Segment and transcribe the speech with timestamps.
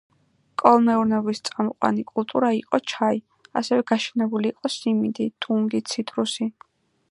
[0.59, 3.21] კოლმეურნეობის წამყვანი კულტურა იყო ჩაი,
[3.61, 6.53] ასევე გაშენებული იყო სიმინდი, ტუნგი, ციტრუსი.